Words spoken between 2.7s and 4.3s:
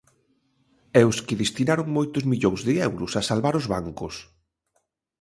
euros a salvar os bancos.